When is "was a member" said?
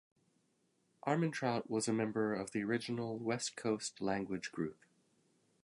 1.69-2.33